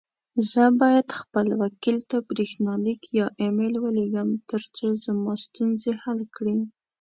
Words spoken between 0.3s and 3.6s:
زه بايد خپل وکيل ته بريښناليک يا اى